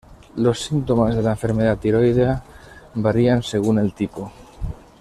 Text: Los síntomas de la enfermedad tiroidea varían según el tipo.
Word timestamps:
Los 0.35 0.61
síntomas 0.63 1.15
de 1.15 1.21
la 1.21 1.29
enfermedad 1.29 1.77
tiroidea 1.77 2.41
varían 2.95 3.43
según 3.43 3.77
el 3.77 3.93
tipo. 3.93 4.31